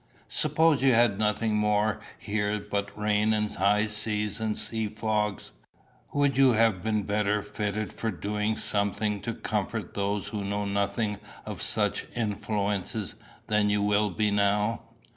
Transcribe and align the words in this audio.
Suppose 0.29 0.81
you 0.81 0.93
had 0.93 1.11
had 1.11 1.19
nothing 1.19 1.61
here 2.17 2.59
but 2.71 2.97
rain 2.97 3.33
and 3.33 3.53
high 3.53 3.87
winds 4.07 4.39
and 4.39 4.57
sea 4.57 4.87
fogs, 4.87 5.51
would 6.11 6.35
you 6.39 6.53
have 6.53 6.81
been 6.81 7.03
better 7.03 7.43
fitted 7.43 7.93
for 7.93 8.09
doing 8.09 8.57
something 8.57 9.21
to 9.21 9.35
comfort 9.35 9.93
those 9.93 10.29
who 10.29 10.43
know 10.43 10.65
nothing 10.65 11.19
of 11.45 11.61
such 11.61 12.07
influences 12.15 13.13
than 13.45 13.69
you 13.69 13.83
will 13.83 14.09
be 14.09 14.31
now? 14.31 14.81